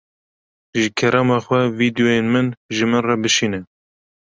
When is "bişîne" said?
3.21-3.59